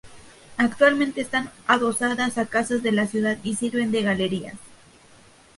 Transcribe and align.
Actualmente 0.57 1.21
están 1.21 1.51
adosadas 1.67 2.39
a 2.39 2.47
casas 2.47 2.81
de 2.81 2.91
la 2.91 3.05
ciudad 3.05 3.37
y 3.43 3.53
sirven 3.53 3.91
de 3.91 4.01
galerías. 4.01 4.55